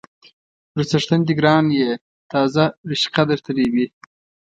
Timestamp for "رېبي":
3.57-3.85